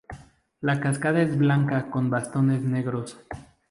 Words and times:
La 0.61 0.79
casaca 0.79 1.21
es 1.21 1.37
blanca 1.37 1.91
con 1.91 2.09
bastones 2.09 2.63
negros. 2.63 3.19